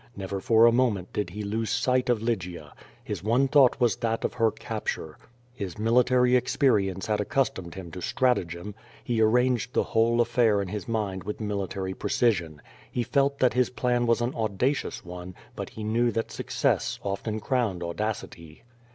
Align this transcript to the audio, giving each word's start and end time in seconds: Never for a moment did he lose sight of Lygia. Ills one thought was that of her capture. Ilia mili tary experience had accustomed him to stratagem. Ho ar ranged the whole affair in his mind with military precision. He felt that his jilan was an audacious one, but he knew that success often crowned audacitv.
Never 0.15 0.39
for 0.39 0.65
a 0.65 0.71
moment 0.71 1.13
did 1.13 1.29
he 1.29 1.43
lose 1.43 1.69
sight 1.69 2.09
of 2.09 2.23
Lygia. 2.23 2.73
Ills 3.05 3.23
one 3.23 3.47
thought 3.47 3.79
was 3.79 3.97
that 3.97 4.25
of 4.25 4.33
her 4.33 4.49
capture. 4.49 5.15
Ilia 5.59 5.75
mili 5.75 6.03
tary 6.03 6.35
experience 6.35 7.05
had 7.05 7.21
accustomed 7.21 7.75
him 7.75 7.91
to 7.91 8.01
stratagem. 8.01 8.73
Ho 9.07 9.19
ar 9.23 9.27
ranged 9.29 9.73
the 9.75 9.83
whole 9.83 10.19
affair 10.19 10.59
in 10.59 10.69
his 10.69 10.87
mind 10.87 11.23
with 11.23 11.39
military 11.39 11.93
precision. 11.93 12.63
He 12.91 13.03
felt 13.03 13.37
that 13.37 13.53
his 13.53 13.69
jilan 13.69 14.07
was 14.07 14.21
an 14.21 14.33
audacious 14.35 15.05
one, 15.05 15.35
but 15.55 15.69
he 15.69 15.83
knew 15.83 16.09
that 16.13 16.31
success 16.31 16.97
often 17.03 17.39
crowned 17.39 17.83
audacitv. 17.83 18.63